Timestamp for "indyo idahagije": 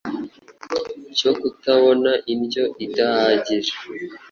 2.33-3.75